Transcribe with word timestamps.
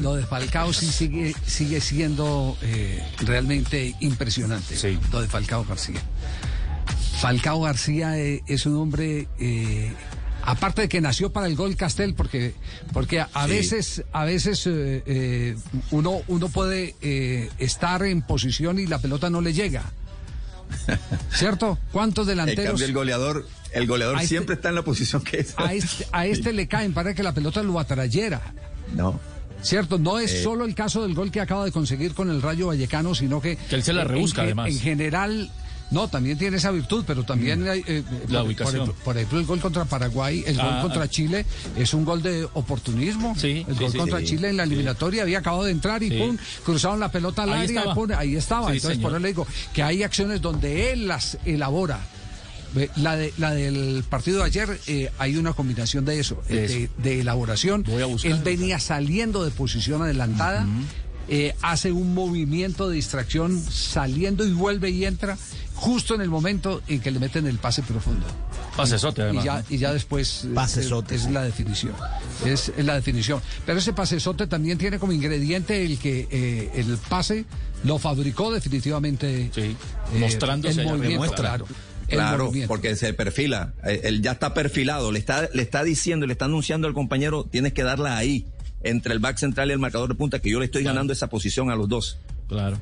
lo 0.00 0.14
de 0.16 0.24
Falcao 0.26 0.72
sí 0.72 0.86
sigue, 0.86 1.34
sigue 1.46 1.80
siendo 1.80 2.56
eh, 2.62 3.02
realmente 3.20 3.94
impresionante. 4.00 4.76
Sí. 4.76 4.98
Lo 5.12 5.20
de 5.20 5.28
Falcao 5.28 5.64
García. 5.64 6.00
Falcao 7.20 7.60
García 7.62 8.18
eh, 8.18 8.42
es 8.46 8.66
un 8.66 8.76
hombre, 8.76 9.28
eh, 9.38 9.92
aparte 10.42 10.82
de 10.82 10.88
que 10.88 11.00
nació 11.00 11.32
para 11.32 11.46
el 11.46 11.56
gol 11.56 11.76
Castel, 11.76 12.14
porque, 12.14 12.54
porque 12.92 13.20
a, 13.20 13.28
a 13.34 13.44
Sí. 13.46 13.50
veces, 13.50 14.04
a 14.12 14.24
veces 14.24 14.66
eh, 14.66 15.02
eh, 15.06 15.56
uno, 15.90 16.20
uno 16.28 16.48
puede 16.48 16.94
eh, 17.00 17.50
estar 17.58 18.02
en 18.04 18.22
posición 18.22 18.78
y 18.78 18.86
la 18.86 18.98
pelota 18.98 19.30
no 19.30 19.40
le 19.40 19.52
llega. 19.52 19.84
¿Cierto? 21.32 21.78
¿Cuántos 21.92 22.24
En 22.26 22.30
delanteros? 22.32 22.66
cambio, 22.66 22.86
el 22.86 22.92
goleador, 22.92 23.46
el 23.72 23.86
goleador 23.86 24.16
este- 24.16 24.28
siempre 24.28 24.56
está 24.56 24.70
en 24.70 24.74
la 24.74 24.82
posición 24.82 25.22
que 25.22 25.38
es. 25.40 25.54
A 25.56 25.72
este, 25.72 26.06
a 26.12 26.26
este 26.26 26.52
le 26.52 26.66
caen 26.68 26.92
para 26.92 27.14
que 27.14 27.22
la 27.22 27.32
pelota 27.32 27.62
lo 27.62 27.78
atrayera. 27.78 28.40
No. 28.94 29.18
Cierto, 29.64 29.98
no 29.98 30.18
es 30.18 30.32
Eh. 30.32 30.42
solo 30.42 30.64
el 30.64 30.74
caso 30.74 31.02
del 31.02 31.14
gol 31.14 31.30
que 31.30 31.40
acaba 31.40 31.64
de 31.64 31.72
conseguir 31.72 32.14
con 32.14 32.30
el 32.30 32.40
Rayo 32.42 32.68
Vallecano, 32.68 33.14
sino 33.14 33.40
que... 33.40 33.56
Que 33.56 33.76
él 33.76 33.82
se 33.82 33.92
la 33.92 34.02
en- 34.02 34.08
rebusca, 34.08 34.42
en, 34.42 34.46
además. 34.48 34.68
En 34.70 34.78
general, 34.78 35.50
no, 35.90 36.08
también 36.08 36.36
tiene 36.38 36.56
esa 36.56 36.70
virtud, 36.70 37.04
pero 37.06 37.22
también 37.24 37.66
hay... 37.68 37.82
eh, 37.86 38.02
La 38.28 38.40
por- 38.40 38.48
ubicación. 38.48 38.74
Por, 38.78 38.88
ejemplo- 38.88 39.04
por 39.04 39.16
ejemplo, 39.16 39.38
el 39.40 39.46
gol 39.46 39.60
contra 39.60 39.84
Paraguay, 39.84 40.42
el 40.46 40.58
Ah, 40.60 40.64
gol 40.72 40.82
contra 40.82 41.02
ah. 41.04 41.08
Chile, 41.08 41.46
es 41.76 41.94
un 41.94 42.04
gol 42.04 42.22
de 42.22 42.44
oportunismo. 42.54 43.34
Sí, 43.38 43.64
el 43.68 43.74
sí, 43.76 43.82
gol 43.82 43.92
sí, 43.92 43.98
contra 43.98 44.18
sí. 44.20 44.24
Chile 44.26 44.48
en 44.50 44.56
la 44.56 44.64
eliminatoria 44.64 45.22
había 45.22 45.38
acabado 45.38 45.64
de 45.64 45.70
entrar 45.72 46.02
y 46.02 46.10
Sí. 46.10 46.18
pum, 46.18 46.36
cruzaron 46.64 47.00
la 47.00 47.10
pelota 47.10 47.42
al 47.44 47.52
Ahí 47.52 47.62
área, 47.64 47.78
estaba. 47.80 47.94
pum, 47.94 48.08
ahí 48.16 48.36
estaba. 48.36 48.70
Sí, 48.70 48.76
Entonces, 48.76 48.98
por 49.00 49.10
eso 49.12 49.18
le 49.20 49.28
digo 49.28 49.46
que 49.72 49.82
hay 49.82 50.02
acciones 50.02 50.40
donde 50.40 50.92
él 50.92 51.06
las 51.08 51.38
elabora. 51.44 52.00
La, 52.96 53.16
de, 53.16 53.32
la 53.38 53.52
del 53.52 54.04
partido 54.08 54.38
de 54.38 54.44
ayer, 54.44 54.80
eh, 54.86 55.10
hay 55.18 55.36
una 55.36 55.52
combinación 55.52 56.04
de 56.04 56.18
eso, 56.18 56.42
eh, 56.48 56.64
Eso. 56.64 56.74
de, 56.74 56.90
de 57.10 57.20
elaboración. 57.20 57.84
Voy 57.84 58.02
a 58.02 58.06
buscar. 58.06 58.30
Él 58.32 58.40
venía 58.42 58.78
saliendo 58.80 59.44
de 59.44 59.50
posición 59.52 60.02
adelantada, 60.02 60.66
eh, 61.28 61.54
hace 61.62 61.92
un 61.92 62.14
movimiento 62.14 62.88
de 62.88 62.96
distracción, 62.96 63.62
saliendo 63.70 64.44
y 64.44 64.52
vuelve 64.52 64.90
y 64.90 65.04
entra 65.04 65.38
justo 65.74 66.14
en 66.14 66.20
el 66.20 66.28
momento 66.30 66.82
en 66.88 67.00
que 67.00 67.10
le 67.10 67.18
meten 67.18 67.46
el 67.46 67.58
pase 67.58 67.82
profundo. 67.82 68.26
Pasesote, 68.76 69.20
Y 69.20 69.24
además. 69.24 69.44
ya, 69.44 69.54
¿no? 69.58 69.64
y 69.70 69.78
ya 69.78 69.92
después 69.92 70.44
eh, 70.44 70.48
Pasesote, 70.52 71.14
es, 71.14 71.24
es 71.26 71.30
la 71.30 71.42
definición. 71.44 71.92
Es, 72.44 72.72
es 72.76 72.84
la 72.84 72.94
definición. 72.96 73.40
Pero 73.64 73.78
ese 73.78 73.92
pasesote 73.92 74.48
también 74.48 74.78
tiene 74.78 74.98
como 74.98 75.12
ingrediente 75.12 75.84
el 75.84 75.96
que 75.98 76.26
eh, 76.30 76.70
el 76.74 76.98
pase 77.08 77.44
lo 77.84 77.98
fabricó 77.98 78.52
definitivamente. 78.52 79.50
Sí, 79.54 79.76
mostrándose 80.18 80.80
el 80.82 80.88
movimiento, 80.88 81.32
claro. 81.34 81.66
Claro, 82.08 82.52
porque 82.68 82.96
se 82.96 83.14
perfila. 83.14 83.74
Eh, 83.84 84.02
Él 84.04 84.22
ya 84.22 84.32
está 84.32 84.54
perfilado. 84.54 85.10
Le 85.12 85.18
está, 85.18 85.48
le 85.52 85.62
está 85.62 85.82
diciendo, 85.84 86.26
le 86.26 86.32
está 86.32 86.44
anunciando 86.46 86.86
al 86.88 86.94
compañero, 86.94 87.44
tienes 87.44 87.72
que 87.72 87.82
darla 87.82 88.16
ahí, 88.16 88.46
entre 88.82 89.12
el 89.14 89.18
back 89.18 89.38
central 89.38 89.70
y 89.70 89.72
el 89.72 89.78
marcador 89.78 90.08
de 90.10 90.14
punta, 90.14 90.38
que 90.40 90.50
yo 90.50 90.58
le 90.58 90.66
estoy 90.66 90.82
Claro. 90.82 90.94
ganando 90.96 91.12
esa 91.12 91.28
posición 91.28 91.70
a 91.70 91.76
los 91.76 91.88
dos. 91.88 92.18
Claro. 92.48 92.76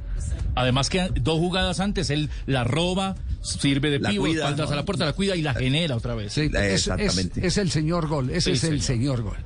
Además 0.57 0.91
que 0.91 1.09
dos 1.21 1.39
jugadas 1.39 1.79
antes, 1.81 2.11
él 2.11 2.29
la 2.47 2.65
roba, 2.65 3.15
sirve 3.43 3.91
de 3.91 4.01
pivo, 4.01 4.25
cuida. 4.25 4.41
espaldas 4.43 4.71
a 4.73 4.75
la 4.77 4.85
puerta, 4.85 5.05
la 5.05 5.13
cuida 5.13 5.37
y 5.37 5.43
la 5.43 5.55
genera 5.55 5.95
otra 5.97 6.15
vez. 6.17 6.33
Sí, 6.33 6.43
es, 6.53 6.55
es- 6.55 6.89
Exactamente. 6.89 7.47
es 7.47 7.57
el 7.59 7.71
señor 7.71 8.09
gol, 8.09 8.31
ese 8.31 8.41
Sí, 8.41 8.51
es 8.53 8.65
el 8.65 8.83
señor. 8.83 9.19
señor 9.19 9.23
gol. 9.23 9.37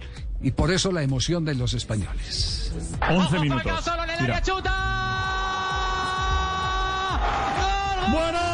Y 0.42 0.50
por 0.52 0.70
eso 0.72 0.90
la 0.92 1.02
emoción 1.02 1.44
de 1.44 1.54
los 1.54 1.74
españoles. 1.74 2.72
11 3.10 3.38
minutos. 3.40 3.72
Mira. 4.20 4.42
¡Bueno! 8.12 8.45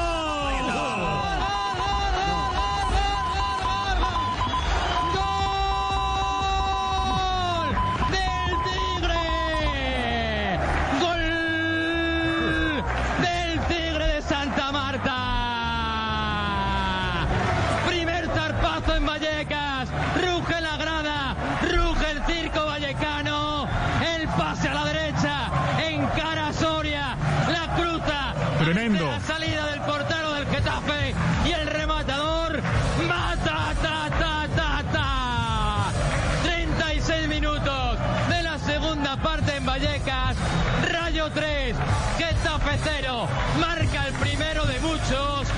Rayo 40.93 41.29
3, 41.35 41.75
Getafe 42.17 42.79
0. 42.85 43.27
Marca 43.59 44.07
el 44.07 44.15
primero 44.15 44.65
de 44.65 44.79
muchos. 44.79 45.49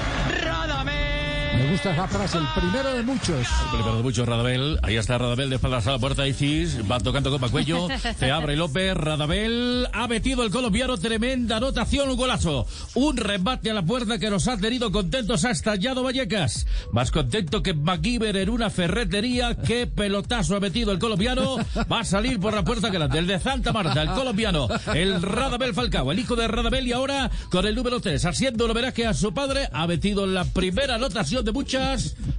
Gusta 1.84 2.02
esa 2.02 2.08
frase, 2.08 2.38
el 2.38 2.46
primero 2.58 2.94
de 2.94 3.02
muchos. 3.02 3.46
Primero 3.70 3.96
de 3.98 4.02
mucho 4.02 4.24
Radabel, 4.24 4.78
ahí 4.82 4.96
está 4.96 5.18
Radabel 5.18 5.50
de 5.50 5.56
espaldas 5.56 5.86
a 5.86 5.92
la 5.92 5.98
puerta 5.98 6.22
de 6.22 6.30
Icis, 6.30 6.78
va 6.90 6.98
tocando 6.98 7.30
copa 7.30 7.50
cuello, 7.50 7.88
se 8.18 8.30
abre 8.30 8.56
López, 8.56 8.94
Radabel 8.94 9.86
ha 9.92 10.08
metido 10.08 10.44
el 10.44 10.50
colombiano, 10.50 10.96
tremenda 10.96 11.58
anotación, 11.58 12.08
un 12.08 12.16
golazo, 12.16 12.66
un 12.94 13.18
rebate 13.18 13.70
a 13.70 13.74
la 13.74 13.82
puerta 13.82 14.18
que 14.18 14.30
nos 14.30 14.48
ha 14.48 14.56
tenido 14.56 14.90
contentos, 14.90 15.44
ha 15.44 15.50
estallado 15.50 16.02
Vallecas, 16.02 16.66
más 16.90 17.10
contento 17.10 17.62
que 17.62 17.74
MacGyver 17.74 18.38
en 18.38 18.48
una 18.48 18.70
ferretería, 18.70 19.54
qué 19.54 19.86
pelotazo 19.86 20.56
ha 20.56 20.60
metido 20.60 20.90
el 20.90 20.98
colombiano, 20.98 21.56
va 21.92 22.00
a 22.00 22.04
salir 22.04 22.40
por 22.40 22.54
la 22.54 22.64
puerta 22.64 22.88
grande, 22.88 23.18
el 23.18 23.26
de 23.26 23.38
Santa 23.38 23.74
Marta, 23.74 24.00
el 24.00 24.08
colombiano, 24.12 24.68
el 24.94 25.20
Radabel 25.20 25.74
Falcao, 25.74 26.12
el 26.12 26.18
hijo 26.18 26.34
de 26.34 26.48
Radabel. 26.48 26.88
Y 26.88 26.92
ahora 26.92 27.30
con 27.50 27.66
el 27.66 27.74
número 27.74 28.00
3, 28.00 28.24
haciendo 28.24 28.64
el 28.64 28.70
homenaje 28.70 29.06
a 29.06 29.12
su 29.12 29.34
padre, 29.34 29.68
ha 29.70 29.86
metido 29.86 30.26
la 30.26 30.46
primera 30.46 30.94
anotación 30.94 31.44
de 31.44 31.52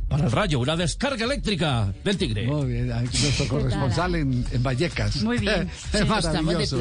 para 0.08 0.26
el 0.26 0.32
Rayo, 0.32 0.60
una 0.60 0.76
descarga 0.76 1.26
eléctrica 1.26 1.94
del 2.04 2.18
Tigre. 2.18 2.48
Muy 2.48 2.68
bien, 2.74 2.88
nuestro 2.90 3.48
corresponsal 3.48 4.16
en, 4.16 4.46
en 4.52 4.64
Vallecas. 4.64 5.18
Muy 5.24 5.38
bien. 5.40 5.70
Es 5.94 6.00
Sí, 6.00 6.06
maravilloso. 6.06 6.80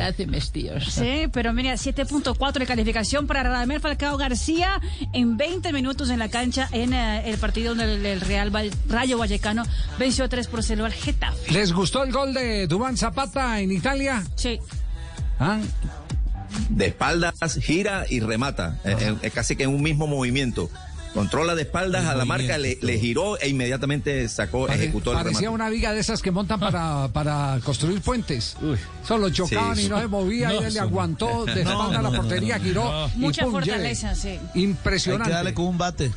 tíos. 0.53 0.85
Sí, 0.93 1.27
pero 1.33 1.53
mira, 1.53 1.75
7.4 1.75 2.53
de 2.59 2.67
calificación 2.67 3.27
para 3.27 3.43
Radamel 3.43 3.81
Falcao 3.81 4.17
García 4.17 4.81
en 5.13 5.37
20 5.37 5.73
minutos 5.73 6.11
en 6.11 6.19
la 6.19 6.29
cancha 6.29 6.69
en 6.73 6.93
eh, 6.93 7.31
el 7.31 7.39
partido 7.39 7.75
donde 7.75 7.95
el, 7.95 8.05
el 8.07 8.21
Real 8.21 8.51
Val- 8.51 8.71
Rayo 8.89 9.19
Vallecano 9.19 9.65
venció 9.99 10.29
3 10.29 10.47
por 10.49 10.63
0 10.63 10.85
al 10.85 10.93
Getafe. 10.93 11.51
¿Les 11.53 11.73
gustó 11.73 12.03
el 12.05 12.13
gol 12.13 12.35
de 12.35 12.67
Dubán 12.67 12.97
Zapata 12.97 13.61
en 13.61 13.73
Italia? 13.73 14.23
Sí. 14.37 14.59
¿Ah? 15.39 15.59
De 16.69 16.87
espaldas, 16.87 17.35
gira 17.61 18.05
y 18.09 18.21
remata. 18.21 18.79
Eh, 18.85 18.97
eh, 19.01 19.15
eh, 19.23 19.31
casi 19.31 19.57
que 19.57 19.65
en 19.65 19.71
un 19.71 19.83
mismo 19.83 20.07
movimiento. 20.07 20.71
Controla 21.15 21.55
de 21.55 21.63
espaldas 21.63 22.05
a 22.07 22.15
la 22.17 22.25
marca, 22.25 22.59
le, 22.59 22.77
le 22.83 22.99
giró 22.99 23.39
e 23.41 23.49
inmediatamente 23.49 24.29
sacó, 24.29 24.67
Pare- 24.67 24.83
ejecutó 24.83 25.13
el 25.13 25.19
parecía 25.19 25.43
remate. 25.43 25.55
una 25.55 25.69
viga 25.71 25.93
de 25.93 26.01
esas 26.01 26.21
que 26.21 26.33
montan 26.33 26.59
para, 26.59 27.09
para 27.13 27.61
construir 27.65 28.01
puentes. 28.01 28.57
Uy. 28.61 28.77
Solo 29.07 29.31
chocaban 29.31 29.77
Sí. 29.77 29.87
y 29.87 29.89
no 29.89 30.01
se 30.01 30.09
movía 30.09 30.49
No, 30.49 30.61
y 30.61 30.65
él 30.65 30.75
le 30.75 30.81
aguantó 30.81 31.45
de 31.47 31.61
espalda 31.63 32.03
la 32.03 32.11
portería, 32.11 32.59
giró. 32.59 33.09
y 33.15 33.19
Mucha 33.19 33.45
pum, 33.45 33.53
fortaleza, 33.53 34.15
sí. 34.17 34.41
Impresionante. 34.55 35.25
Hay 35.25 35.31
que 35.31 35.35
darle 35.37 35.55
con 35.55 35.67
un 35.67 35.79
bate. 35.79 36.11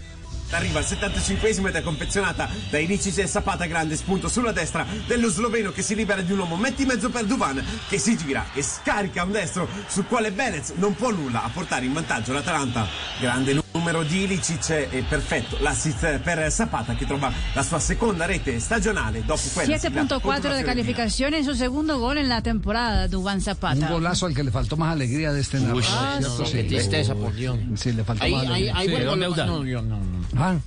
Arriva 0.52 0.80
al 0.80 0.86
75esimo 0.86 1.68
ed 1.68 1.76
è 1.76 1.82
confezionata 1.82 2.50
da 2.70 2.78
Inicis 2.78 3.18
e 3.18 3.28
Zapata, 3.28 3.66
grande 3.66 3.98
spunto 3.98 4.30
sulla 4.30 4.52
destra 4.54 4.86
dello 5.06 5.30
sloveno 5.30 5.72
che 5.72 5.82
si 5.82 5.94
libera 5.94 6.22
di 6.22 6.32
un 6.32 6.40
uomo, 6.40 6.56
mette 6.56 6.84
in 6.84 6.88
mezzo 6.88 7.10
per 7.10 7.26
Duvan 7.26 7.64
che 7.90 7.98
si 7.98 8.16
gira 8.16 8.46
e 8.54 8.62
scarica 8.62 9.24
un 9.24 9.32
destro 9.32 9.68
sul 9.88 10.06
quale 10.08 10.32
Benez 10.32 10.72
non 10.76 10.96
può 10.96 11.12
nulla 11.12 11.44
a 11.44 11.50
portare 11.50 11.86
in 11.86 11.94
vantaggio 11.94 12.32
l'Atalanta. 12.32 12.88
Grande 13.20 13.62
numero 13.74 14.04
di 14.04 14.24
Ilicic 14.24 14.70
e 14.70 15.04
perfetto 15.08 15.58
l'assist 15.60 16.20
per 16.20 16.52
Zapata 16.52 16.96
che 16.96 17.06
trova 17.06 17.32
la 17.54 17.64
sua 17.64 17.80
seconda 17.80 18.26
rete 18.26 18.60
stagionale 18.60 19.24
dopo 19.26 19.42
quella 19.54 19.78
siglata 19.78 20.20
contro 20.20 20.32
7.4 20.32 20.48
la 20.50 20.56
de 20.56 20.64
calificación 20.64 21.44
su 21.44 21.54
segundo 21.54 22.00
gol 22.00 22.18
en 22.18 22.28
la 22.28 22.42
temporada, 22.42 23.08
Dubán 23.08 23.36
Un 23.36 23.42
Zapata. 23.42 23.88
golazo 23.88 24.26
al 24.26 24.34
que 24.34 24.44
le 24.44 24.52
faltó 24.52 24.78
más 24.78 24.94
alegría 24.94 25.32
de 25.32 25.42
este 25.42 25.60
narrador. 25.60 25.84
Ah, 25.90 26.18
¿cierto? 26.20 26.38
no, 26.40 26.50
qué 26.50 26.64
tristeza, 26.64 27.14
por 27.14 27.34
Dios. 27.36 27.58
Sí, 27.76 27.92
le 27.92 28.04
faltó 28.04 28.24
Ahí, 28.24 28.34
más 28.34 28.46
alegría. 28.48 29.46
No, 29.46 29.64
yo 29.64 29.82
no, 29.82 29.98
no. 29.98 30.17
Ah, 30.38 30.58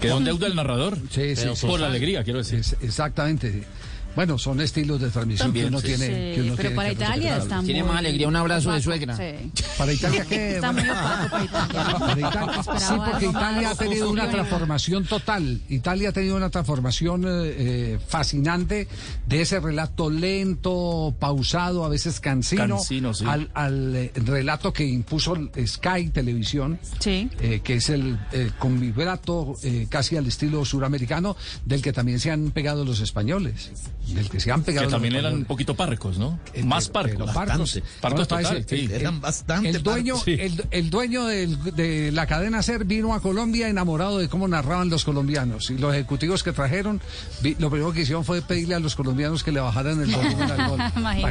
Quedó 0.00 0.18
en 0.18 0.24
deuda 0.24 0.46
el 0.48 0.56
narrador. 0.56 0.98
sí, 1.10 1.34
sí, 1.36 1.48
sí. 1.54 1.66
Por 1.66 1.80
la 1.80 1.86
alegría, 1.86 2.24
quiero 2.24 2.40
decir. 2.40 2.58
Es- 2.58 2.76
exactamente. 2.82 3.64
Bueno, 4.14 4.36
son 4.38 4.60
estilos 4.60 5.00
de 5.00 5.08
transmisión 5.10 5.48
También, 5.48 5.66
que 5.66 5.68
uno 5.70 5.80
sí. 5.80 5.86
tiene. 5.86 6.06
Sí, 6.06 6.34
que 6.34 6.40
uno 6.42 6.54
pero 6.56 6.68
tiene 6.68 6.76
para 6.76 6.88
que 6.88 6.94
Italia 6.94 7.36
está 7.38 7.62
Tiene 7.62 7.84
más 7.84 7.96
alegría, 7.98 8.28
un 8.28 8.36
abrazo 8.36 8.72
de 8.72 8.80
suegra. 8.82 9.16
Sí. 9.16 9.50
Para 9.78 9.92
Italia 9.92 10.24
que 10.24 10.54
Está 10.56 10.72
muy 10.72 10.82
opaco 10.90 11.30
para 11.30 11.44
Italia. 11.44 11.98
Para 11.98 12.20
Italia- 12.20 12.60
Esperaba 12.60 12.78
sí, 12.80 13.10
porque 13.10 13.26
Italia 13.26 13.70
ha 13.70 13.74
tenido 13.74 14.10
una 14.10 14.30
transformación 14.30 15.04
total. 15.04 15.60
Italia 15.68 16.08
ha 16.10 16.12
tenido 16.12 16.36
una 16.36 16.50
transformación 16.50 17.24
eh, 17.24 17.28
eh, 17.56 17.98
fascinante 18.06 18.88
de 19.26 19.40
ese 19.40 19.60
relato 19.60 20.10
lento, 20.10 21.14
pausado, 21.18 21.84
a 21.84 21.88
veces 21.88 22.20
cansino, 22.20 22.76
Cansino, 22.76 23.14
sí. 23.14 23.24
al, 23.26 23.50
al, 23.54 23.96
eh, 23.96 24.12
relato 24.16 24.72
que 24.72 24.84
impuso 24.84 25.36
Sky 25.66 26.10
Televisión, 26.12 26.78
Sí. 27.00 27.30
eh, 27.40 27.60
que 27.64 27.74
es 27.74 27.88
el 27.90 28.18
eh, 28.32 28.50
con 28.58 28.78
vibrato 28.80 29.54
eh, 29.62 29.86
casi 29.88 30.16
al 30.16 30.26
estilo 30.26 30.64
suramericano, 30.64 31.36
del 31.64 31.80
que 31.82 31.92
también 31.92 32.20
se 32.20 32.30
han 32.30 32.50
pegado 32.50 32.84
los 32.84 33.00
españoles. 33.00 33.70
Del 34.08 34.28
que 34.28 34.40
se 34.40 34.50
han 34.50 34.62
pegado. 34.62 34.86
Que 34.86 34.92
también 34.92 35.14
eran 35.14 35.34
un 35.34 35.44
poquito 35.44 35.74
parcos, 35.74 36.18
¿no? 36.18 36.38
Eh, 36.52 36.62
Más 36.64 36.88
pero- 36.88 37.04
pero 37.04 37.26
parcos. 37.26 37.34
parcos. 37.34 37.58
Bastante. 37.74 37.80
¿No 37.96 38.00
Parcos 38.00 38.28
total, 38.28 38.64
sí. 38.68 38.74
El- 38.84 38.90
Eran 38.92 39.20
bastante 39.20 39.68
El 39.70 39.82
dueño, 39.82 40.14
parcos. 40.14 40.28
el, 40.28 40.64
el 40.70 40.90
dueño 40.90 41.24
del- 41.26 41.74
de 41.74 42.12
la 42.12 42.26
cadena 42.26 42.62
SER 42.62 42.84
vino 42.84 43.14
a 43.14 43.20
Colombia 43.20 43.68
enamorado 43.68 44.18
de 44.18 44.28
cómo 44.28 44.48
narraban 44.48 44.90
los 44.90 45.04
colombianos. 45.04 45.70
Y 45.70 45.78
los 45.78 45.94
ejecutivos 45.94 46.42
que 46.42 46.52
trajeron, 46.52 47.00
vi- 47.42 47.56
lo 47.58 47.70
primero 47.70 47.92
que 47.92 48.02
hicieron 48.02 48.24
fue 48.24 48.42
pedirle 48.42 48.74
a 48.74 48.80
los 48.80 48.94
colombianos 48.94 49.42
que 49.44 49.52
le 49.52 49.60
bajaran 49.60 50.00
el 50.02 50.10
volumen 50.10 50.50
al 50.50 50.68
gol. 50.68 50.78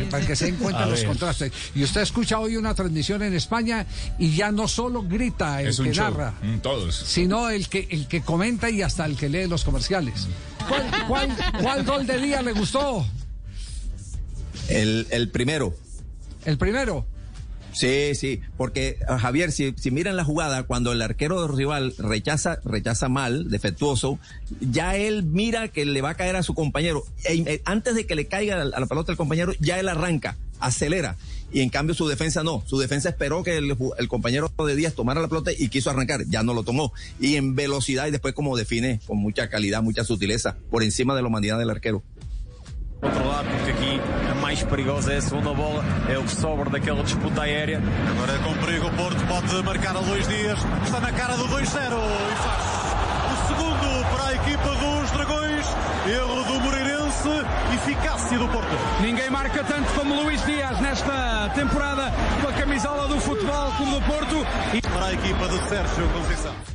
para, 0.09 0.25
que 0.25 0.35
se 0.35 0.45
den 0.45 0.55
cuenta 0.55 0.85
los 0.85 1.03
contrastes. 1.03 1.51
Y 1.75 1.83
usted 1.83 2.01
escucha 2.01 2.39
hoy 2.39 2.57
una 2.57 2.73
transmisión 2.73 3.21
en 3.23 3.33
España 3.33 3.85
y 4.17 4.31
ya 4.35 4.51
no 4.51 4.67
solo 4.67 5.03
grita 5.03 5.61
el 5.61 5.67
Es 5.69 5.79
que 5.79 5.91
narra 5.91 6.33
Mm, 6.41 6.59
Todos. 6.59 6.95
sino 6.95 7.49
el 7.49 7.67
que 7.67 7.87
el 7.91 8.07
que 8.07 8.21
comenta 8.21 8.69
y 8.69 8.81
hasta 8.81 9.05
el 9.05 9.15
que 9.17 9.29
lee 9.29 9.47
los 9.47 9.63
comerciales. 9.63 10.27
¿Cuál, 10.67 10.91
cuál, 11.07 11.37
cuál 11.61 11.83
gol 11.85 12.07
de 12.07 12.19
día 12.19 12.41
le 12.41 12.53
gustó? 12.53 13.05
El, 14.69 15.07
el 15.11 15.29
primero. 15.29 15.73
El 16.45 16.57
primero. 16.57 17.05
Sí, 17.73 18.15
sí, 18.15 18.41
porque 18.57 18.97
ah, 19.07 19.17
Javier, 19.17 19.51
si, 19.51 19.73
si 19.77 19.91
miran 19.91 20.17
la 20.17 20.25
jugada, 20.25 20.63
cuando 20.63 20.91
el 20.91 21.01
arquero 21.01 21.47
rival 21.47 21.93
rechaza, 21.97 22.59
rechaza 22.65 23.07
mal, 23.07 23.49
defectuoso, 23.49 24.19
ya 24.59 24.97
él 24.97 25.23
mira 25.23 25.69
que 25.69 25.85
le 25.85 26.01
va 26.01 26.09
a 26.11 26.15
caer 26.15 26.35
a 26.35 26.43
su 26.43 26.53
compañero. 26.53 27.05
E- 27.23 27.43
e- 27.45 27.61
antes 27.63 27.95
de 27.95 28.05
que 28.05 28.15
le 28.15 28.27
caiga 28.27 28.61
a 28.61 28.65
la 28.65 28.85
pelota 28.87 29.13
al 29.13 29.17
compañero, 29.17 29.53
ya 29.59 29.79
él 29.79 29.87
arranca, 29.87 30.35
acelera. 30.59 31.15
Y 31.51 31.61
en 31.61 31.69
cambio 31.69 31.93
su 31.93 32.07
defensa 32.07 32.43
no. 32.43 32.63
Su 32.65 32.79
defensa 32.79 33.09
esperó 33.09 33.43
que 33.43 33.57
el, 33.57 33.75
el 33.97 34.07
compañero 34.07 34.51
de 34.65 34.75
Díaz 34.75 34.93
tomara 34.93 35.21
la 35.21 35.27
pelota 35.27 35.51
y 35.57 35.69
quiso 35.69 35.89
arrancar. 35.89 36.25
Ya 36.27 36.43
no 36.43 36.53
lo 36.53 36.63
tomó. 36.63 36.93
Y 37.19 37.35
en 37.35 37.55
velocidad 37.55 38.07
y 38.07 38.11
después 38.11 38.33
como 38.33 38.55
define, 38.55 38.99
con 39.05 39.17
mucha 39.17 39.49
calidad, 39.49 39.81
mucha 39.81 40.03
sutileza, 40.03 40.57
por 40.69 40.83
encima 40.83 41.15
de 41.15 41.21
la 41.21 41.27
humanidad 41.27 41.59
del 41.59 41.69
arquero. 41.69 42.03
Outro 43.01 43.27
lado, 43.27 43.47
porque 43.49 43.71
aqui 43.71 43.99
a 44.29 44.35
mais 44.35 44.61
perigosa 44.61 45.11
é 45.11 45.17
a 45.17 45.21
segunda 45.21 45.51
bola, 45.53 45.83
é 46.07 46.19
o 46.19 46.23
que 46.23 46.35
sobra 46.35 46.69
daquela 46.69 47.01
disputa 47.01 47.41
aérea. 47.41 47.81
Agora 48.11 48.37
com 48.39 48.53
perigo 48.63 48.85
o 48.85 48.91
Porto 48.91 49.25
pode 49.25 49.63
marcar 49.63 49.95
a 49.95 49.99
Luís 50.01 50.27
Dias. 50.27 50.59
Está 50.83 50.99
na 50.99 51.11
cara 51.11 51.35
do 51.35 51.47
2-0 51.47 51.63
e 51.63 51.65
faz 51.65 52.81
o 53.31 53.47
segundo 53.47 54.05
para 54.11 54.27
a 54.27 54.33
equipa 54.35 54.69
dos 54.69 55.11
Dragões. 55.11 55.65
Erro 56.13 56.40
Moreirense, 57.21 57.45
eficácia 57.73 58.39
do 58.39 58.47
Porto. 58.47 58.67
Ninguém 59.01 59.29
marca 59.29 59.63
tanto 59.63 59.91
como 59.93 60.23
Luís 60.23 60.43
Dias 60.45 60.79
nesta 60.79 61.49
temporada 61.53 62.11
com 62.41 62.47
a 62.47 62.53
camisola 62.53 63.07
do 63.07 63.19
Futebol 63.19 63.71
Clube 63.77 63.91
do 63.91 64.01
Porto. 64.01 64.45
Para 64.93 65.05
a 65.07 65.13
equipa 65.13 65.47
de 65.47 65.69
Sérgio 65.69 66.09
Conceição. 66.09 66.70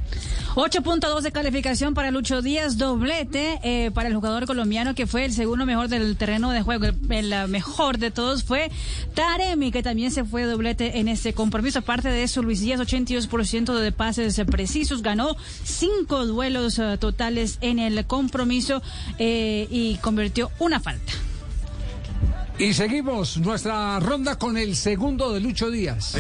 8.2 0.57 1.21
de 1.21 1.33
calificación 1.33 1.93
para 1.93 2.11
Lucho 2.11 2.41
Díaz, 2.41 2.79
doblete 2.79 3.61
eh, 3.63 3.91
para 3.91 4.09
el 4.09 4.15
jugador 4.15 4.47
colombiano 4.47 4.95
que 4.95 5.07
fue 5.07 5.27
el 5.27 5.35
segundo 5.35 5.67
mejor 5.67 5.89
del 5.89 6.17
terreno 6.17 6.51
de 6.51 6.63
juego. 6.63 6.87
El, 6.87 6.97
el, 7.11 7.49
mejor 7.49 7.99
de 7.99 8.11
todos 8.11 8.43
fue 8.43 8.71
Taremi, 9.15 9.71
que 9.71 9.83
también 9.83 10.11
se 10.11 10.25
fue 10.25 10.45
doblete 10.45 10.99
en 10.99 11.09
este 11.09 11.35
compromiso. 11.35 11.81
Aparte 11.81 12.09
de 12.09 12.23
eso, 12.23 12.41
Luis 12.41 12.63
Díaz, 12.63 12.81
82% 12.81 13.75
de 13.75 13.93
pases 13.93 14.39
eh, 14.39 14.47
precisos, 14.47 15.03
ganó 15.03 15.37
cinco 15.63 16.25
duelos 16.25 16.79
uh, 16.79 16.97
totales 16.97 17.59
en 17.61 17.79
el 17.79 18.07
compromiso 18.07 18.81
eh, 19.19 19.69
y 19.71 19.97
convirtió 19.97 20.51
una 20.59 20.81
falta. 20.81 21.13
Y 22.59 22.73
seguimos 22.73 23.37
nuestra 23.37 24.01
ronda 24.01 24.39
con 24.39 24.57
el 24.57 24.75
segundo 24.75 25.35
de 25.35 25.41
Lucho 25.41 25.71
Díaz. 25.71 26.17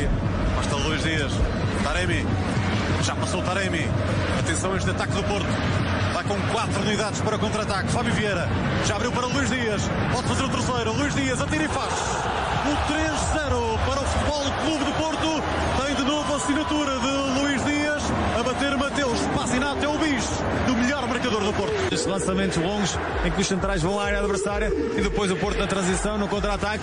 Basta 0.59 0.87
Luís 0.87 1.03
Dias. 1.03 1.33
Taremi. 1.83 2.21
Já 3.03 3.15
passou 3.15 3.43
Taremi. 3.43 3.89
Atenção 4.39 4.77
este 4.77 4.91
ataque 4.91 5.13
do 5.13 5.23
Porto. 5.25 5.47
Está 6.09 6.25
com 6.25 6.41
quatro 6.53 6.81
unidades 6.83 7.21
para 7.21 7.39
contra-ataque. 7.39 7.89
Fábio 7.91 8.13
Vieira. 8.15 8.49
Já 8.87 8.97
abriu 8.97 9.13
para 9.13 9.27
Luís 9.27 9.51
Dias. 9.51 9.83
Pode 10.13 10.29
fazer 10.29 10.45
o 10.45 10.49
terceiro. 10.49 10.93
Luís 10.93 11.15
Dias 11.15 11.41
atira 11.41 11.65
e 11.65 11.69
faz. 11.69 11.93
O 12.67 12.93
3-0 12.93 13.79
para 13.87 14.01
o 14.01 14.05
Futebol 14.05 14.45
Clube 14.65 14.85
do 14.85 14.93
Porto. 14.93 15.43
Tem 15.85 15.95
de 15.95 16.03
novo 16.03 16.33
a 16.33 16.37
assinatura 16.37 16.99
de 16.99 17.36
bater 18.57 18.77
Mateus 18.79 19.21
Passinato 19.35 19.85
é 19.85 19.89
o 19.89 19.99
bis 19.99 20.25
do 20.67 20.75
melhor 20.77 21.07
marcador 21.07 21.45
do 21.45 21.53
Porto. 21.53 21.75
Estes 21.93 22.07
lançamentos 22.07 22.57
longos 22.57 22.99
em 23.25 23.31
que 23.31 23.41
os 23.43 23.47
centrais 23.47 23.83
vão 23.83 24.01
à 24.01 24.05
área 24.05 24.21
adversária 24.21 24.73
e 24.97 25.01
depois 25.03 25.31
o 25.31 25.37
Porto 25.37 25.59
na 25.59 25.67
transição, 25.67 26.17
no 26.17 26.27
contra-ataque, 26.27 26.83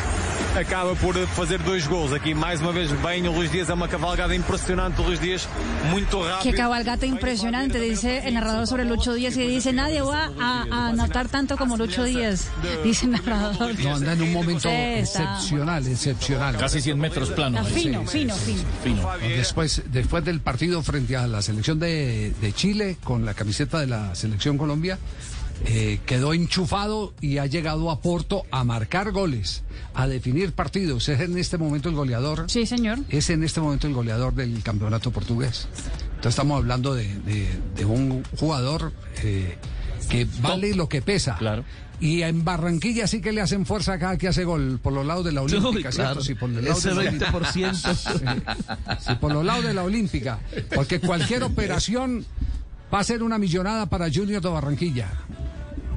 acaba 0.55 0.95
por 0.95 1.15
fazer 1.29 1.57
dois 1.59 1.87
gols. 1.87 2.13
Aqui 2.13 2.35
mais 2.35 2.61
uma 2.61 2.71
vez 2.71 2.91
bem 2.91 3.27
o 3.27 3.31
Luís 3.31 3.51
Dias, 3.51 3.69
é 3.69 3.73
uma 3.73 3.87
cavalgada 3.87 4.35
impressionante 4.35 4.95
do 4.95 5.03
Luís 5.03 5.19
Dias, 5.19 5.47
muito 5.89 6.21
rápido. 6.21 6.43
Qué 6.43 6.53
cabalgata 6.53 7.07
impresionante, 7.07 7.79
dice 7.79 8.21
el 8.23 8.35
narrador 8.35 8.67
sobre 8.67 8.85
Lucho 8.85 9.13
Díaz 9.13 9.35
y 9.35 9.47
dice, 9.47 9.73
nadie 9.73 10.01
va 10.01 10.31
a, 10.39 10.65
a 10.69 10.87
anotar 10.89 11.27
tanto 11.27 11.57
como 11.57 11.75
Lucho 11.75 12.03
Díaz, 12.03 12.51
dice 12.83 13.05
el 13.05 13.13
narrador. 13.13 13.73
No, 13.79 13.95
anda 13.95 14.13
en 14.13 14.21
un 14.21 14.31
momento 14.31 14.69
excepcional, 14.69 15.87
excepcional. 15.87 16.55
Casi 16.55 16.81
100 16.81 16.99
metros 16.99 17.31
plano. 17.31 17.63
Fino, 17.65 18.05
fino, 18.05 18.35
fino. 18.35 18.63
Fino. 18.83 19.09
Después, 19.19 19.81
después 19.87 20.23
del 20.23 20.39
partido 20.39 20.83
frente 20.83 21.17
a 21.17 21.25
la 21.25 21.41
selección 21.41 21.62
de, 21.71 22.33
de 22.41 22.53
Chile 22.53 22.97
con 23.03 23.25
la 23.25 23.33
camiseta 23.33 23.79
de 23.79 23.87
la 23.87 24.13
selección 24.15 24.57
Colombia, 24.57 24.99
eh, 25.65 25.99
quedó 26.05 26.33
enchufado 26.33 27.13
y 27.21 27.37
ha 27.37 27.45
llegado 27.45 27.89
a 27.89 28.01
Porto 28.01 28.43
a 28.51 28.63
marcar 28.63 29.11
goles, 29.11 29.63
a 29.93 30.07
definir 30.07 30.51
partidos. 30.51 31.07
Es 31.09 31.19
en 31.21 31.37
este 31.37 31.57
momento 31.57 31.87
el 31.89 31.95
goleador. 31.95 32.45
Sí, 32.49 32.65
señor. 32.65 32.99
Es 33.09 33.29
en 33.29 33.43
este 33.43 33.61
momento 33.61 33.87
el 33.87 33.93
goleador 33.93 34.33
del 34.35 34.61
campeonato 34.61 35.11
portugués. 35.11 35.67
Entonces 36.15 36.29
estamos 36.31 36.57
hablando 36.57 36.93
de, 36.93 37.07
de- 37.19 37.59
de 37.75 37.85
un 37.85 38.23
jugador 38.37 38.91
eh, 39.23 39.57
que 40.09 40.27
vale 40.41 40.73
lo 40.75 40.87
que 40.89 41.01
pesa. 41.01 41.35
Claro. 41.37 41.63
Y 41.99 42.21
en 42.23 42.43
Barranquilla 42.43 43.07
sí 43.07 43.21
que 43.21 43.31
le 43.31 43.39
hacen 43.41 43.65
fuerza 43.65 43.97
cada 43.97 44.17
que 44.17 44.27
hace 44.27 44.43
gol 44.43 44.79
por 44.81 44.91
los 44.91 45.05
lados 45.05 45.23
de 45.23 45.31
la 45.31 45.41
Olímpica, 45.41 45.69
Uy, 45.69 45.73
¿cierto? 45.81 45.95
claro. 45.95 46.21
Sí, 46.21 46.35
por 46.35 46.49
el 46.49 46.55
lado 46.65 46.77
Ese 46.77 46.89
de 46.89 46.95
la 46.95 47.01
Olímpica. 47.01 47.31
20%. 47.31 47.73
Sí, 47.95 49.05
sí, 49.07 49.15
por 49.21 49.33
los 49.33 49.45
lados 49.45 49.63
de 49.63 49.73
la 49.73 49.83
Olímpica. 49.83 50.39
Porque 50.75 50.99
cualquier 50.99 51.43
operación 51.43 52.25
va 52.93 52.99
a 52.99 53.03
ser 53.03 53.23
una 53.23 53.37
millonada 53.37 53.85
para 53.85 54.09
Junior 54.13 54.41
de 54.41 54.49
Barranquilla. 54.49 55.09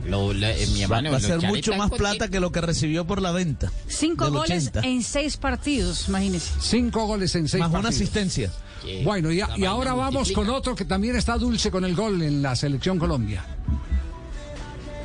Lo- 0.07 0.33
la- 0.33 0.53
eh, 0.53 0.67
mi 0.69 0.79
Va, 0.81 0.85
hermano, 0.85 1.11
va 1.11 1.17
a 1.17 1.21
ser 1.21 1.43
mucho 1.43 1.75
más 1.75 1.91
plata 1.91 2.29
que 2.29 2.39
lo 2.39 2.53
que 2.53 2.61
recibió 2.61 3.05
por 3.07 3.21
la 3.21 3.33
venta. 3.33 3.73
Cinco 3.89 4.31
goles 4.31 4.69
80. 4.69 4.87
en 4.87 5.03
seis 5.03 5.37
partidos, 5.37 6.07
imagínese. 6.09 6.53
Cinco 6.61 7.07
goles 7.07 7.35
en 7.35 7.49
seis 7.49 7.61
Más 7.63 7.71
una 7.71 7.83
partidos. 7.83 8.03
asistencia. 8.03 8.53
Sí, 8.85 9.01
Bueno, 9.03 9.33
y, 9.33 9.41
ahora 9.41 9.95
vamos 9.95 10.31
con 10.31 10.49
otro 10.51 10.77
que 10.77 10.85
también 10.85 11.17
está 11.17 11.37
dulce 11.39 11.73
con 11.73 11.85
el 11.85 11.97
gol 11.97 12.23
en 12.23 12.41
la 12.41 12.55
selección 12.55 12.99
Colombia. 13.01 13.45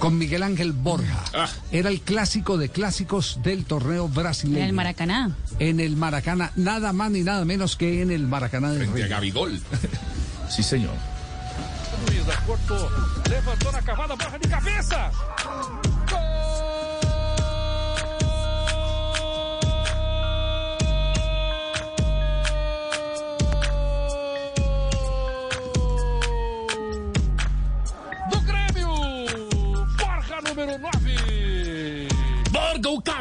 Con 0.01 0.17
Miguel 0.17 0.41
Ángel 0.41 0.71
Borja. 0.73 1.23
Ah. 1.31 1.47
Era 1.71 1.89
el 1.89 2.01
clásico 2.01 2.57
de 2.57 2.69
clásicos 2.69 3.39
del 3.43 3.65
torneo 3.65 4.09
brasileño. 4.09 4.57
En 4.57 4.69
el 4.69 4.73
Maracaná. 4.73 5.29
En 5.59 5.79
el 5.79 5.95
Maracaná, 5.95 6.51
nada 6.55 6.91
más 6.91 7.11
ni 7.11 7.21
nada 7.21 7.45
menos 7.45 7.75
que 7.75 8.01
en 8.01 8.09
el 8.09 8.25
Maracaná 8.25 8.73
Frente 8.73 8.89
a 8.89 8.95
Río. 8.95 9.09
Gabigol. 9.09 9.61
Sí, 10.49 10.63
señor. 10.63 10.95
Luiz 12.07 12.23
cortou, 12.45 12.89
levantou 13.29 13.71
na 13.71 13.81
cavada, 13.81 14.15
borra 14.17 14.37
de 14.37 14.49
cabeça. 14.49 15.11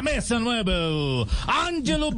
Borga 0.01 0.09
o 0.09 0.11
cabeça 0.11 0.39
nuevo. 0.39 1.27
Ângelo 1.47 2.11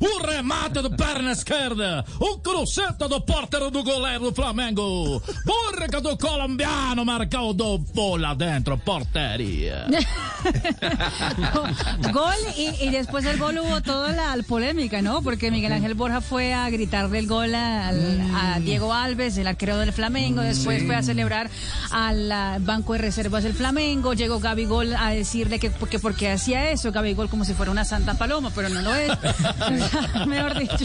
O 0.00 0.18
remate 0.26 0.82
de 0.82 0.90
perna 0.90 1.32
esquerda. 1.32 2.04
O 2.18 2.38
cruzeta 2.38 3.08
do 3.08 3.20
porteiro 3.20 3.70
do 3.70 3.82
goleiro 3.84 4.30
do 4.30 4.34
Flamengo. 4.34 5.22
Borga 5.44 6.00
do 6.00 6.16
colombiano 6.16 7.04
marcou 7.04 7.52
do 7.52 7.78
bola 7.78 8.34
dentro, 8.34 8.78
portería. 8.78 9.86
gol 12.12 12.34
y, 12.56 12.86
y 12.86 12.90
después 12.90 13.24
del 13.24 13.38
gol 13.38 13.58
hubo 13.58 13.80
toda 13.82 14.12
la 14.12 14.36
polémica, 14.46 15.02
¿no? 15.02 15.22
Porque 15.22 15.50
Miguel 15.50 15.72
Ángel 15.72 15.94
Borja 15.94 16.20
fue 16.20 16.54
a 16.54 16.68
gritarle 16.70 17.18
el 17.18 17.26
gol 17.26 17.54
al- 17.54 18.20
a 18.34 18.60
Diego 18.60 18.92
Alves, 18.94 19.36
el 19.36 19.46
arquero 19.46 19.76
del 19.78 19.92
Flamengo, 19.92 20.40
después 20.42 20.84
fue 20.86 20.96
a 20.96 21.02
celebrar 21.02 21.50
al 21.90 22.32
banco 22.60 22.92
de 22.94 23.00
reservas 23.00 23.44
del 23.44 23.54
Flamengo, 23.54 24.14
llegó 24.14 24.40
Gaby 24.40 24.64
Gol 24.64 24.94
a 24.96 25.10
decirle 25.10 25.58
que, 25.58 25.70
que 25.70 25.98
porque 25.98 26.30
hacía 26.30 26.70
eso, 26.70 26.92
Gaby 26.92 27.14
Gol 27.14 27.28
como 27.28 27.44
si 27.44 27.54
fuera 27.54 27.70
una 27.70 27.84
santa 27.84 28.14
paloma, 28.14 28.50
pero 28.54 28.68
no 28.68 28.80
lo 28.82 28.94
es. 28.94 29.10
Mejor 30.26 30.58
dicho. 30.58 30.84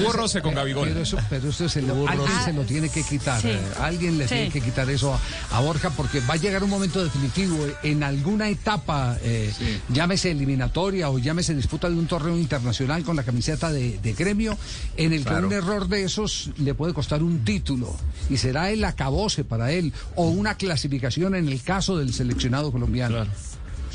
Hubo 0.00 0.12
roce 0.12 0.42
con 0.42 0.54
Gabigol. 0.54 0.88
Pero 0.88 1.00
eso, 1.00 1.18
pero 1.30 1.48
eso 1.50 1.68
se 1.68 1.82
lo- 1.82 2.08
alguien 2.08 2.28
se 2.44 2.52
lo 2.52 2.62
tiene 2.64 2.88
que 2.88 3.02
quitar. 3.02 3.40
Sí. 3.40 3.52
Alguien 3.80 4.18
le 4.18 4.24
Sí. 4.28 4.34
tiene 4.34 4.50
que 4.50 4.60
quitar 4.60 4.88
eso 4.90 5.14
a, 5.14 5.56
a 5.56 5.60
Borja 5.60 5.90
porque 5.90 6.20
va 6.20 6.34
a 6.34 6.36
llegar 6.36 6.62
un 6.64 6.70
momento 6.70 7.02
definitivo 7.02 7.56
en 7.82 8.02
alguna 8.02 8.48
etapa, 8.48 9.16
eh, 9.22 9.52
llámese 9.88 10.30
eliminatoria 10.30 11.10
o 11.10 11.18
llámese 11.18 11.54
disputa 11.54 11.88
de 11.88 11.96
un 11.96 12.06
torneo 12.06 12.36
internacional 12.36 13.02
con 13.04 13.16
la 13.16 13.22
camiseta 13.22 13.70
de, 13.72 13.98
de 13.98 14.12
gremio, 14.14 14.56
en 14.96 15.12
el 15.12 15.20
que 15.20 15.30
Claro. 15.30 15.46
un 15.48 15.52
error 15.52 15.88
de 15.88 16.04
esos 16.04 16.50
le 16.58 16.74
puede 16.74 16.92
costar 16.94 17.22
un 17.22 17.44
título 17.44 17.94
y 18.30 18.36
será 18.38 18.70
el 18.70 18.84
acabose 18.84 19.44
para 19.44 19.72
él 19.72 19.92
o 20.14 20.28
una 20.28 20.56
clasificación 20.56 21.34
en 21.34 21.48
el 21.48 21.62
caso 21.62 21.96
del 21.98 22.12
seleccionado 22.14 22.72
colombiano. 22.72 23.26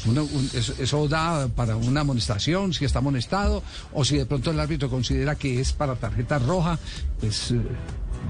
Uno- 0.05 0.23
un- 0.23 0.49
eso, 0.53 0.73
eso 0.79 1.07
da 1.07 1.47
para 1.49 1.75
una 1.75 2.01
amonestación, 2.01 2.73
si 2.73 2.85
está 2.85 2.99
amonestado, 2.99 3.61
o 3.93 4.03
si 4.03 4.17
de 4.17 4.25
pronto 4.25 4.51
el 4.51 4.59
árbitro 4.59 4.89
considera 4.89 5.35
que 5.35 5.59
es 5.59 5.73
para 5.73 5.95
tarjeta 5.95 6.39
roja, 6.39 6.79
pues... 7.19 7.51
eh, 7.51 7.61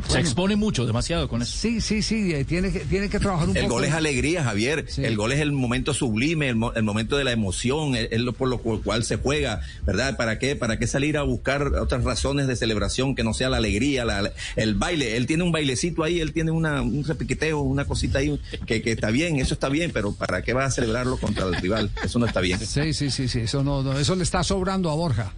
Se 0.08 0.20
expone 0.20 0.56
mucho, 0.56 0.86
demasiado 0.86 1.28
con 1.30 1.42
eso. 1.42 1.56
Sí, 1.56 1.80
sí, 1.80 2.02
sí, 2.02 2.34
eh, 2.34 2.44
tiene 2.44 2.72
que, 2.72 2.80
tiene 2.82 3.08
que 3.08 3.20
trabajar 3.20 3.48
un 3.48 3.56
El 3.56 3.64
poco. 3.64 3.76
gol 3.76 3.86
es 3.86 3.94
alegría, 3.94 4.44
Javier. 4.44 4.86
Sí. 4.90 5.06
El 5.06 5.16
gol 5.16 5.32
es 5.32 5.40
el 5.40 5.52
momento 5.52 5.94
sublime, 5.94 6.50
el, 6.50 6.56
mo- 6.56 6.74
el 6.74 6.84
momento 6.84 7.18
de 7.18 7.24
la 7.24 7.32
emoción, 7.32 7.96
es, 7.96 8.10
lo 8.20 8.34
por 8.34 8.50
lo 8.50 8.58
cu- 8.58 8.82
cual 8.82 9.04
se 9.06 9.18
juega, 9.18 9.62
¿verdad? 9.86 10.18
¿Para 10.18 10.40
qué? 10.40 10.56
¿Para 10.56 10.78
qué 10.80 10.88
salir 10.88 11.18
a 11.18 11.24
buscar 11.24 11.68
otras 11.76 12.04
razones 12.04 12.48
de 12.48 12.56
celebración 12.56 13.16
que 13.16 13.24
no 13.24 13.34
sea 13.34 13.50
la 13.50 13.58
alegría, 13.58 14.04
la- 14.04 14.32
el 14.56 14.74
baile? 14.76 15.16
Él 15.18 15.28
tiene 15.28 15.44
un 15.44 15.52
bailecito 15.52 16.04
ahí, 16.04 16.20
él 16.20 16.34
tiene 16.34 16.52
una, 16.52 16.82
un 16.82 17.04
repiqueteo, 17.06 17.60
una 17.62 17.86
cosita 17.86 18.20
ahí 18.20 18.38
que, 18.66 18.82
que 18.82 18.92
está 18.92 19.12
bien, 19.12 19.38
eso 19.40 19.54
está 19.54 19.70
bien, 19.70 19.92
pero 19.94 20.14
¿para 20.14 20.42
qué 20.42 20.54
va 20.54 20.66
a 20.66 20.72
celebrarlo 20.72 21.18
contra 21.18 21.46
el 21.46 21.56
rival? 21.56 21.92
Eso 22.04 22.18
no 22.20 22.26
está 22.26 22.42
bien. 22.42 22.60
Sí, 22.60 22.94
sí, 22.94 23.12
sí, 23.12 23.28
sí, 23.28 23.40
eso 23.42 23.64
no, 23.64 23.84
no, 23.84 23.98
eso 23.98 24.16
le 24.16 24.24
está 24.24 24.44
sobrando 24.44 24.90
a 24.90 24.96
Borja. 24.96 25.32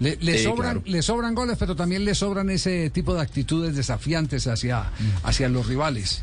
Le, 0.00 0.16
le 0.20 0.38
Sí, 0.38 0.44
sobran, 0.44 0.80
claro. 0.80 0.82
le 0.86 1.02
sobran 1.02 1.34
goles, 1.34 1.56
pero 1.58 1.76
también 1.76 2.04
le 2.04 2.14
sobran 2.14 2.50
ese 2.50 2.90
tipo 2.90 3.14
de 3.14 3.20
actitudes 3.20 3.76
desafiantes 3.76 4.46
hacia, 4.46 4.90
hacia 5.22 5.48
los 5.48 5.66
rivales, 5.66 6.22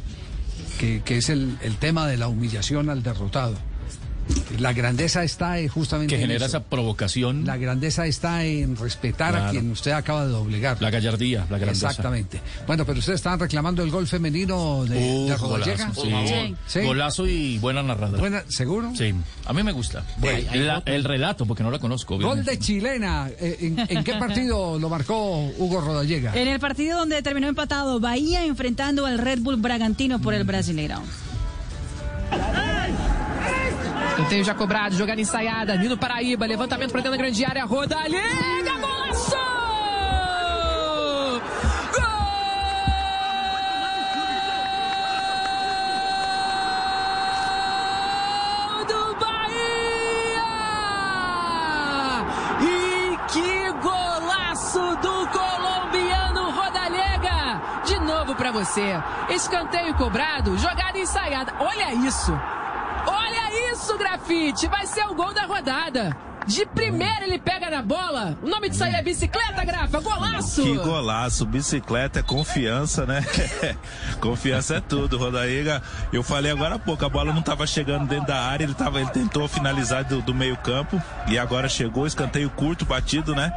que, 0.79 1.01
que 1.05 1.17
es 1.17 1.29
el, 1.29 1.57
el 1.61 1.77
tema 1.77 2.07
de 2.07 2.17
la 2.17 2.27
humillación 2.27 2.89
al 2.89 3.03
derrotado. 3.03 3.55
La 4.59 4.73
grandeza 4.73 5.23
está 5.23 5.59
eh, 5.59 5.67
justamente 5.67 6.15
Que 6.15 6.21
en 6.21 6.27
genera 6.29 6.45
eso. 6.45 6.57
esa 6.57 6.65
provocación. 6.65 7.45
La 7.45 7.57
grandeza 7.57 8.05
está 8.05 8.43
en 8.45 8.75
respetar 8.75 9.35
a 9.35 9.49
quien 9.51 9.69
usted 9.71 9.91
acaba 9.91 10.25
de 10.25 10.31
doblegar. 10.31 10.81
La 10.81 10.89
gallardía, 10.89 11.45
la 11.49 11.57
grandeza. 11.57 11.87
Exactamente. 11.89 12.39
Bueno, 12.65 12.85
pero 12.85 12.99
ustedes 12.99 13.17
estaban 13.19 13.39
reclamando 13.39 13.83
el 13.83 13.91
gol 13.91 14.07
femenino 14.07 14.85
de, 14.85 14.97
Uh, 14.97 15.27
de 15.27 15.37
Rodallega. 15.37 15.91
golazo, 15.95 16.27
sí. 16.27 16.55
Sí. 16.67 16.79
Golazo 16.81 17.27
y 17.27 17.57
buena 17.59 17.83
narradora. 17.83 18.19
Buena, 18.19 18.43
¿Seguro? 18.47 18.91
Sí, 18.95 19.13
a 19.45 19.53
mí 19.53 19.63
me 19.63 19.71
gusta. 19.71 20.03
Bueno, 20.17 20.49
la- 20.53 20.83
el 20.85 21.03
relato, 21.03 21.45
porque 21.45 21.63
no 21.63 21.71
la 21.71 21.79
conozco. 21.79 22.15
Gol 22.15 22.25
obviamente. 22.25 22.51
de 22.51 22.59
chilena. 22.59 23.29
Eh, 23.39 23.57
¿En, 23.61 23.97
en 23.97 24.03
qué 24.03 24.13
partido 24.15 24.79
lo 24.79 24.89
marcó 24.89 25.39
Hugo 25.57 25.81
Rodallega? 25.81 26.33
En 26.35 26.47
el 26.47 26.59
partido 26.59 26.99
donde 26.99 27.21
terminó 27.21 27.47
empatado, 27.47 27.99
Bahía 27.99 28.45
enfrentando 28.45 29.05
al 29.05 29.17
Red 29.17 29.39
Bull 29.39 29.57
Bragantino 29.57 30.19
por 30.19 30.33
el 30.33 30.45
Brasileirão. 30.45 31.01
Escanteio 34.17 34.43
já 34.43 34.55
cobrado, 34.55 34.95
jogada 34.95 35.21
ensaiada. 35.21 35.75
Nino 35.75 35.95
Paraíba, 35.95 36.47
levantamento 36.47 36.91
para 36.91 37.01
dentro 37.01 37.11
da 37.11 37.23
grande 37.23 37.45
área. 37.45 37.63
Rodallega, 37.65 38.73
golaço! 38.79 39.37
Para 58.37 58.51
você. 58.51 58.93
Escanteio 59.29 59.95
cobrado, 59.95 60.57
jogada 60.59 60.97
ensaiada. 60.97 61.53
Olha 61.59 61.93
isso! 61.93 62.31
Isso, 63.71 63.97
grafite! 63.97 64.67
Vai 64.67 64.85
ser 64.85 65.05
o 65.07 65.15
gol 65.15 65.33
da 65.33 65.45
rodada. 65.45 66.15
De 66.47 66.65
primeira 66.65 67.25
ele 67.25 67.37
pega 67.37 67.69
na 67.69 67.81
bola. 67.81 68.37
O 68.41 68.47
nome 68.47 68.69
disso 68.69 68.81
aí 68.81 68.95
é 68.95 69.01
bicicleta, 69.01 69.65
Grafa. 69.65 69.99
Golaço! 69.99 70.63
Que 70.63 70.77
golaço, 70.77 71.45
bicicleta 71.45 72.19
é 72.19 72.23
confiança, 72.23 73.05
né? 73.05 73.21
confiança 74.21 74.75
é 74.75 74.79
tudo, 74.79 75.17
Rodaíga. 75.17 75.81
Eu 76.13 76.23
falei 76.23 76.49
agora 76.49 76.75
há 76.75 76.79
pouco, 76.79 77.05
a 77.05 77.09
bola 77.09 77.33
não 77.33 77.41
estava 77.41 77.67
chegando 77.67 78.07
dentro 78.07 78.27
da 78.27 78.39
área, 78.39 78.63
ele, 78.63 78.73
tava, 78.73 79.01
ele 79.01 79.09
tentou 79.09 79.45
finalizar 79.49 80.05
do, 80.05 80.21
do 80.21 80.33
meio 80.33 80.55
campo 80.55 81.01
e 81.27 81.37
agora 81.37 81.67
chegou, 81.67 82.07
escanteio 82.07 82.49
curto, 82.49 82.85
batido, 82.85 83.35
né? 83.35 83.51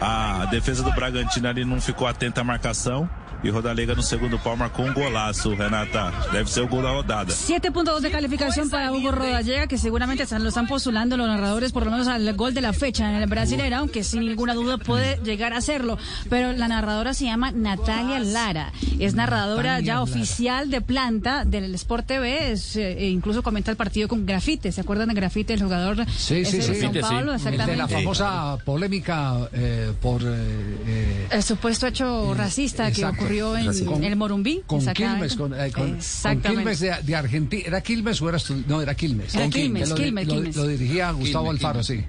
A 0.00 0.46
defesa 0.46 0.84
do 0.84 0.92
Bragantino 0.92 1.48
ali 1.48 1.64
não 1.64 1.80
ficou 1.80 2.06
atenta 2.06 2.42
à 2.42 2.44
marcação 2.44 3.10
e 3.46 3.50
Rodalega 3.50 3.94
no 3.94 4.02
segundo 4.02 4.38
pau 4.38 4.56
marcou 4.56 4.84
um 4.86 4.92
golaço, 4.92 5.54
Renata. 5.54 6.12
Deve 6.32 6.50
ser 6.50 6.62
o 6.62 6.68
gol 6.68 6.82
da 6.82 6.90
rodada. 6.90 7.32
7.2 7.32 8.00
de 8.00 8.10
calificación 8.10 8.68
para 8.70 8.92
Hugo 8.92 9.10
Rodallega, 9.12 9.66
que 9.66 9.78
seguramente 9.78 10.24
están- 10.24 10.42
lo 10.42 10.48
están 10.48 10.66
postulando 10.66 11.16
los 11.16 11.26
narradores 11.26 11.72
por 11.72 11.84
lo 11.84 11.90
menos 11.90 12.08
al 12.08 12.32
gol 12.34 12.54
de 12.54 12.60
la 12.60 12.72
fecha 12.72 13.08
en 13.08 13.22
el 13.22 13.28
Brasileirão, 13.28 13.80
aunque 13.80 14.02
sin 14.04 14.20
ninguna 14.26 14.54
duda 14.54 14.78
puede 14.78 15.18
llegar 15.24 15.52
a 15.52 15.58
hacerlo. 15.58 15.98
Pero 16.28 16.52
la 16.52 16.68
narradora 16.68 17.14
se 17.14 17.24
llama 17.26 17.50
Natalia 17.52 18.18
Lara. 18.20 18.72
Es 18.98 19.14
narradora 19.14 19.72
Natalia 19.72 19.86
ya 19.86 19.94
Lara. 19.94 20.02
oficial 20.02 20.70
de 20.70 20.80
planta 20.80 21.44
del 21.44 21.74
Sport 21.76 22.06
TV. 22.06 22.52
Es, 22.52 22.76
eh, 22.76 22.98
e 22.98 23.08
incluso 23.08 23.42
comenta 23.42 23.70
el 23.70 23.76
partido 23.76 24.08
con 24.08 24.26
Grafite. 24.26 24.72
¿Se 24.72 24.80
acuerdan 24.80 25.08
de 25.08 25.14
Grafite, 25.14 25.54
el 25.54 25.62
jugador 25.62 26.04
Sí, 26.10 26.38
ese 26.40 26.62
sí, 26.62 26.74
sí. 26.74 26.80
de 26.80 26.86
São 26.86 27.00
Paulo? 27.00 27.32
El 27.34 27.38
de 27.42 27.50
la 27.50 27.64
Exactamente. 27.64 27.94
famosa 27.94 28.56
polémica 28.64 29.48
eh, 29.52 29.92
por... 30.00 30.22
eh, 30.22 30.26
eh, 30.86 31.26
El 31.30 31.42
supuesto 31.42 31.86
hecho 31.86 32.34
racista 32.34 32.84
que 32.84 33.00
exacto. 33.00 33.22
Ocurrió 33.42 33.56
en, 33.56 33.84
Con- 33.86 34.04
el 34.04 34.16
Morumbí. 34.16 34.62
Con. 34.66 34.86
Quilmes, 34.86 35.34
con, 35.36 35.52
eh, 35.54 35.70
con- 35.72 35.88
con 35.88 35.96
Exactamente. 35.96 36.48
Quilmes 36.50 36.80
de, 36.80 36.94
de 37.02 37.16
Argentina. 37.16 37.62
¿Era 37.66 37.80
Quilmes 37.80 38.20
o 38.22 38.28
era 38.28 38.38
No, 38.66 38.80
era 38.82 38.94
Quilmes. 38.94 39.34
Era 39.34 39.44
Con 39.44 39.50
Quilmes, 39.52 39.88
Lo, 39.90 39.94
Quilmes, 39.94 40.26
lo- 40.26 40.34
Quilmes. 40.34 40.56
lo 40.56 40.66
dirigía 40.66 41.10
Gustavo 41.12 41.44
Quilmes, 41.46 41.64
Alfaro, 41.64 41.82
sí. 41.82 42.04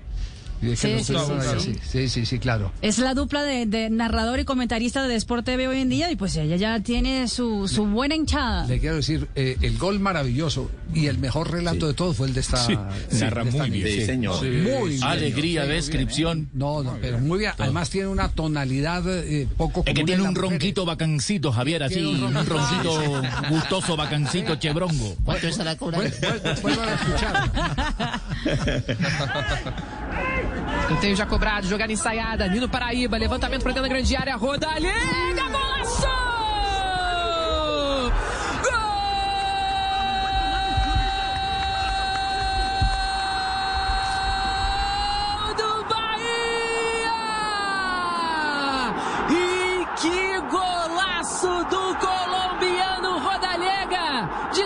Que 0.61 0.75
Sí, 0.75 0.97
sí, 0.99 1.03
sí, 1.03 1.13
ahí, 1.15 1.59
sí. 1.59 1.75
sí, 1.83 2.09
sí, 2.09 2.25
sí, 2.25 2.39
claro. 2.39 2.71
Es 2.81 2.97
la 2.99 3.13
dupla 3.13 3.43
de, 3.43 3.65
de 3.65 3.89
narrador 3.89 4.39
y 4.39 4.45
comentarista 4.45 5.07
de 5.07 5.15
Sport 5.15 5.45
TV 5.45 5.67
hoy 5.67 5.79
en 5.81 5.89
día 5.89 6.11
y 6.11 6.15
pues 6.15 6.35
ella 6.35 6.55
ya 6.55 6.79
tiene 6.79 7.27
su, 7.27 7.67
su 7.67 7.85
buena 7.85 8.15
hinchada. 8.15 8.65
Le 8.65 8.79
quiero 8.79 8.95
decir, 8.97 9.27
eh, 9.35 9.57
el 9.61 9.77
gol 9.77 9.99
maravilloso 9.99 10.71
y 10.93 11.07
el 11.07 11.17
mejor 11.19 11.51
relato 11.51 11.87
de 11.87 11.93
todo 11.93 12.13
fue 12.13 12.27
el 12.27 12.33
de 12.33 12.39
esta. 12.41 12.57
Sí, 12.57 12.77
sí, 13.09 13.17
narra 13.19 13.43
de 13.43 13.49
esta 13.49 13.61
muy 13.67 13.71
bien, 13.71 13.87
Sí, 13.99 14.05
señor. 14.05 14.41
Muy 14.43 14.89
bien. 14.89 15.03
Alegría, 15.03 15.63
Sí, 15.65 15.69
descripción. 15.69 16.49
No, 16.53 16.81
no, 16.83 16.97
pero 17.01 17.19
muy 17.19 17.39
bien. 17.39 17.51
Además 17.57 17.89
tiene 17.89 18.07
una 18.07 18.29
tonalidad 18.29 19.03
eh, 19.07 19.47
poco 19.57 19.81
Es 19.81 19.85
que 19.85 19.93
común 19.93 20.05
tiene 20.05 20.23
en 20.23 20.29
un 20.29 20.35
ronquito 20.35 20.85
bacancito, 20.85 21.51
Javier, 21.51 21.83
así. 21.83 21.99
Un 22.03 22.23
Un 22.23 22.45
ronquito. 22.45 23.21
gustoso, 23.49 23.95
bacancito, 23.95 24.55
chebrongo. 24.55 25.15
¿Cuánto 25.23 25.47
estará 25.47 25.75
cobrando? 25.75 26.09
Vuelvan 26.61 26.89
a 26.89 26.93
escuchar. 26.95 27.51
Escanteio 30.87 31.17
já 31.17 31.25
cobrado, 31.25 31.67
jogada 31.67 31.91
ensaiada. 31.91 32.47
Nino 32.47 32.69
Paraíba, 32.69 33.17
levantamento 33.17 33.61
para 33.61 33.73
dentro 33.73 33.89
da 33.89 33.93
grande 33.93 34.15
área. 34.15 34.37
Rodallega, 34.37 35.43
golaço! 35.51 36.07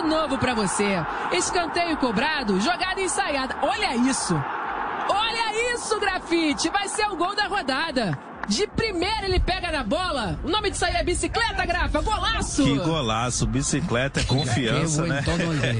Novo 0.04 0.36
para 0.36 0.54
você. 0.54 0.84
Escanteio 1.32 1.96
cobrado, 1.96 2.60
jogada 2.60 3.00
ensaiada. 3.00 3.56
Olha 3.62 3.96
isso! 3.96 4.34
Isso, 5.82 5.98
grafite! 5.98 6.70
Vai 6.70 6.86
ser 6.86 7.08
o 7.08 7.16
gol 7.16 7.34
da 7.34 7.48
rodada. 7.48 8.16
De 8.48 8.66
primeira 8.68 9.26
ele 9.26 9.40
pega 9.40 9.70
na 9.70 9.82
bola. 9.84 10.38
O 10.44 10.48
nome 10.50 10.70
disso 10.70 10.84
aí 10.84 10.94
é 10.96 11.04
bicicleta, 11.04 11.64
Grafa. 11.64 12.00
Golaço! 12.00 12.64
Que 12.64 12.74
golaço, 12.78 13.46
bicicleta 13.46 14.20
é 14.20 14.24
buen 14.24 14.44
né? 15.56 15.76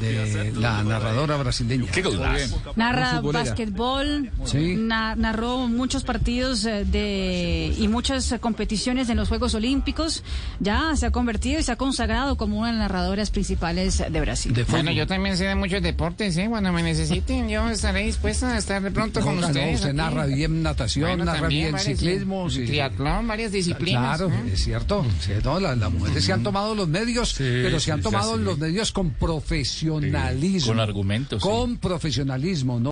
de, 0.00 0.52
la 0.60 0.82
narradora 0.84 1.36
brasileña. 1.36 1.86
Qué 1.90 2.02
golazo. 2.02 2.60
Narra 2.76 3.20
básquetbol, 3.20 4.30
Sí. 4.44 4.76
na- 4.76 5.14
narró 5.16 5.66
muchos 5.68 6.04
partidos 6.04 6.64
eh, 6.64 6.84
de 6.84 7.74
y 7.78 7.88
muchas 7.88 8.30
eh, 8.32 8.38
competiciones 8.38 9.08
en 9.08 9.16
los 9.16 9.28
Juegos 9.28 9.54
Olímpicos. 9.54 10.22
Ya 10.60 10.94
se 10.96 11.06
ha 11.06 11.10
convertido 11.10 11.60
y 11.60 11.62
se 11.62 11.72
ha 11.72 11.76
consagrado 11.76 12.36
como 12.36 12.58
una 12.58 12.68
de 12.68 12.72
las 12.74 12.82
narradoras 12.88 13.30
principales 13.30 13.98
de 14.10 14.20
Brasil. 14.20 14.52
De. 14.54 14.64
Bueno, 14.64 14.90
yo 14.92 15.06
también 15.06 15.36
sé 15.36 15.44
de 15.46 15.54
muchos 15.54 15.82
deportes, 15.82 16.36
¿eh? 16.36 16.46
Cuando 16.48 16.72
me 16.72 16.82
necesiten, 16.82 17.48
yo 17.48 17.68
estaré 17.68 18.02
dispuesta 18.04 18.52
a 18.54 18.58
estar 18.58 18.80
de 18.82 18.90
pronto 18.90 19.20
con 19.20 19.34
No, 19.36 19.40
no, 19.42 19.46
ustedes. 19.48 19.80
usted 19.80 19.92
narra 19.92 20.26
bien 20.26 20.62
natación, 20.62 21.08
Bueno, 21.10 21.24
narra 21.24 21.48
bien 21.48 21.72
varias, 21.72 21.98
ciclismo. 22.10 22.50
sí. 22.50 22.64
Triatlón, 22.66 23.26
varias 23.28 23.52
disciplinas. 23.52 24.18
Claro, 24.18 24.32
es 24.52 24.64
cierto. 24.64 25.04
Sí, 25.20 25.32
no, 25.44 25.60
la- 25.60 25.76
las 25.76 25.92
mujeres 25.92 26.24
se 26.24 26.32
han 26.32 26.42
tomado 26.42 26.74
los 26.74 26.88
medios, 26.88 27.34
pero 27.38 27.78
se 27.80 27.92
han 27.92 28.02
tomado 28.02 28.36
los 28.36 28.58
medios 28.58 28.92
con 28.92 29.10
profesionalismo. 29.10 30.72
Con 30.72 30.80
argumentos. 30.80 31.42
Con 31.42 31.76
profesionalismo, 31.78 32.78
¿no? 32.78 32.84